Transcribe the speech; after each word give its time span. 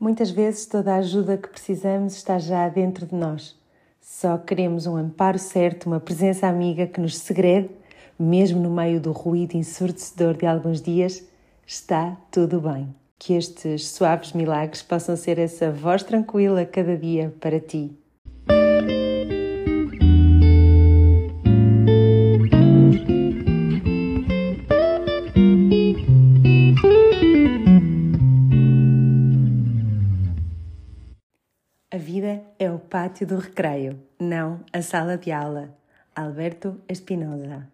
Muitas 0.00 0.30
vezes 0.30 0.64
toda 0.64 0.94
a 0.94 0.98
ajuda 0.98 1.36
que 1.36 1.48
precisamos 1.48 2.14
está 2.14 2.38
já 2.38 2.68
dentro 2.68 3.04
de 3.04 3.16
nós. 3.16 3.58
Só 4.00 4.38
queremos 4.38 4.86
um 4.86 4.96
amparo 4.96 5.40
certo, 5.40 5.86
uma 5.86 5.98
presença 5.98 6.46
amiga 6.46 6.86
que 6.86 7.00
nos 7.00 7.18
segrede, 7.18 7.68
mesmo 8.16 8.62
no 8.62 8.70
meio 8.70 9.00
do 9.00 9.10
ruído 9.10 9.56
ensurdecedor 9.56 10.36
de 10.36 10.46
alguns 10.46 10.80
dias, 10.80 11.24
está 11.66 12.16
tudo 12.30 12.60
bem. 12.60 12.94
Que 13.18 13.34
estes 13.34 13.88
suaves 13.88 14.32
milagres 14.34 14.82
possam 14.82 15.16
ser 15.16 15.36
essa 15.36 15.72
voz 15.72 16.04
tranquila 16.04 16.64
cada 16.64 16.96
dia 16.96 17.34
para 17.40 17.58
ti. 17.58 17.90
A 31.90 31.96
vida 31.96 32.42
é 32.58 32.70
o 32.70 32.78
pátio 32.78 33.26
do 33.26 33.38
recreio, 33.38 33.98
não 34.20 34.60
a 34.74 34.82
sala 34.82 35.16
de 35.16 35.32
aula. 35.32 35.74
Alberto 36.14 36.78
Espinosa. 36.86 37.66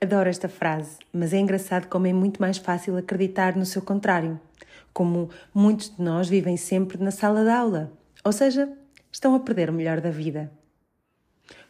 Adoro 0.00 0.28
esta 0.28 0.48
frase, 0.48 0.98
mas 1.12 1.32
é 1.32 1.38
engraçado 1.38 1.86
como 1.86 2.08
é 2.08 2.12
muito 2.12 2.40
mais 2.40 2.58
fácil 2.58 2.96
acreditar 2.96 3.54
no 3.54 3.64
seu 3.64 3.80
contrário. 3.80 4.40
Como 4.92 5.30
muitos 5.54 5.94
de 5.94 6.02
nós 6.02 6.28
vivem 6.28 6.56
sempre 6.56 6.98
na 6.98 7.12
sala 7.12 7.44
de 7.44 7.50
aula, 7.50 7.92
ou 8.24 8.32
seja, 8.32 8.68
estão 9.12 9.36
a 9.36 9.40
perder 9.40 9.70
o 9.70 9.72
melhor 9.72 10.00
da 10.00 10.10
vida. 10.10 10.50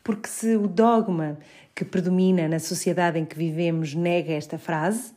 Porque 0.03 0.27
se 0.27 0.57
o 0.57 0.67
dogma 0.67 1.39
que 1.75 1.85
predomina 1.85 2.49
na 2.49 2.59
sociedade 2.59 3.19
em 3.19 3.27
que 3.27 3.37
vivemos 3.37 3.95
nega 3.95 4.33
esta 4.33 4.57
frase, 4.57 5.13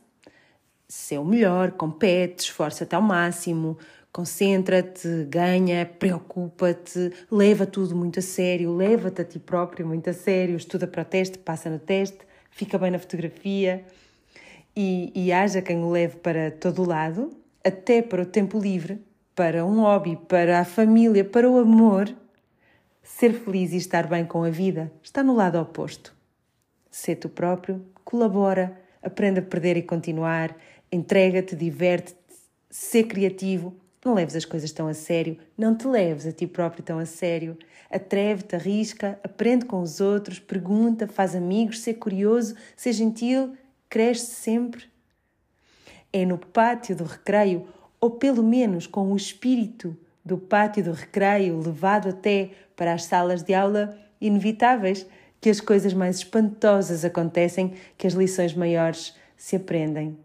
ser 0.86 1.16
o 1.16 1.24
melhor, 1.24 1.70
compete, 1.70 2.40
esforça-te 2.40 2.94
ao 2.94 3.00
máximo, 3.00 3.78
Concentra-te, 4.12 5.24
ganha, 5.24 5.86
preocupa-te, 5.86 7.10
leva 7.30 7.64
tudo 7.64 7.96
muito 7.96 8.18
a 8.18 8.22
sério, 8.22 8.76
leva-te 8.76 9.22
a 9.22 9.24
ti 9.24 9.38
próprio 9.38 9.86
muito 9.86 10.10
a 10.10 10.12
sério, 10.12 10.54
estuda 10.54 10.86
para 10.86 11.00
o 11.00 11.04
teste, 11.04 11.38
passa 11.38 11.70
no 11.70 11.78
teste, 11.78 12.18
fica 12.50 12.76
bem 12.76 12.90
na 12.90 12.98
fotografia 12.98 13.82
e, 14.76 15.10
e 15.14 15.32
haja 15.32 15.62
quem 15.62 15.82
o 15.82 15.90
leve 15.90 16.16
para 16.16 16.50
todo 16.50 16.82
o 16.82 16.86
lado, 16.86 17.30
até 17.64 18.02
para 18.02 18.20
o 18.20 18.26
tempo 18.26 18.58
livre, 18.58 19.02
para 19.34 19.64
um 19.64 19.80
hobby, 19.80 20.16
para 20.28 20.60
a 20.60 20.64
família, 20.66 21.24
para 21.24 21.48
o 21.48 21.58
amor. 21.58 22.14
Ser 23.02 23.32
feliz 23.32 23.72
e 23.72 23.78
estar 23.78 24.06
bem 24.06 24.26
com 24.26 24.44
a 24.44 24.50
vida 24.50 24.92
está 25.02 25.22
no 25.22 25.34
lado 25.34 25.58
oposto. 25.58 26.14
Ser 26.90 27.16
tu 27.16 27.30
próprio, 27.30 27.82
colabora, 28.04 28.78
aprende 29.02 29.38
a 29.38 29.42
perder 29.42 29.78
e 29.78 29.82
continuar, 29.82 30.54
entrega-te, 30.92 31.56
diverte-te, 31.56 32.20
ser 32.68 33.04
criativo 33.04 33.74
não 34.04 34.14
leves 34.14 34.34
as 34.34 34.44
coisas 34.44 34.72
tão 34.72 34.88
a 34.88 34.94
sério, 34.94 35.38
não 35.56 35.76
te 35.76 35.86
leves 35.86 36.26
a 36.26 36.32
ti 36.32 36.46
próprio 36.46 36.82
tão 36.82 36.98
a 36.98 37.06
sério. 37.06 37.56
Atreve-te, 37.90 38.56
arrisca, 38.56 39.18
aprende 39.22 39.64
com 39.64 39.80
os 39.80 40.00
outros, 40.00 40.38
pergunta, 40.38 41.06
faz 41.06 41.36
amigos, 41.36 41.80
ser 41.80 41.94
curioso, 41.94 42.54
ser 42.76 42.92
gentil, 42.92 43.56
cresce 43.88 44.34
sempre. 44.34 44.84
É 46.12 46.26
no 46.26 46.36
pátio 46.36 46.96
do 46.96 47.04
recreio, 47.04 47.68
ou 48.00 48.10
pelo 48.10 48.42
menos 48.42 48.86
com 48.86 49.12
o 49.12 49.16
espírito 49.16 49.96
do 50.24 50.36
pátio 50.36 50.82
do 50.82 50.92
recreio 50.92 51.58
levado 51.58 52.08
até 52.08 52.50
para 52.74 52.94
as 52.94 53.04
salas 53.04 53.42
de 53.42 53.54
aula 53.54 53.96
inevitáveis, 54.20 55.06
que 55.40 55.50
as 55.50 55.60
coisas 55.60 55.92
mais 55.92 56.16
espantosas 56.16 57.04
acontecem, 57.04 57.74
que 57.98 58.06
as 58.06 58.14
lições 58.14 58.54
maiores 58.54 59.14
se 59.36 59.56
aprendem. 59.56 60.16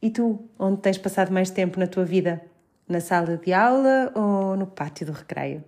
E 0.00 0.10
tu, 0.10 0.44
onde 0.58 0.82
tens 0.82 0.98
passado 0.98 1.32
mais 1.32 1.50
tempo 1.50 1.78
na 1.78 1.86
tua 1.86 2.04
vida? 2.04 2.53
Na 2.86 3.00
sala 3.00 3.36
de 3.38 3.52
aula 3.52 4.12
ou 4.14 4.56
no 4.56 4.66
pátio 4.66 5.06
do 5.06 5.12
recreio? 5.12 5.64